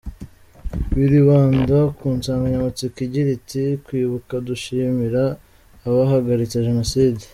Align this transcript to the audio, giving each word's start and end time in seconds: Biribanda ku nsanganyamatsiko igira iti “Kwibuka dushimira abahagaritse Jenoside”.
Biribanda 0.95 1.79
ku 1.97 2.05
nsanganyamatsiko 2.17 2.97
igira 3.07 3.29
iti 3.37 3.63
“Kwibuka 3.85 4.33
dushimira 4.47 5.23
abahagaritse 5.87 6.57
Jenoside”. 6.69 7.23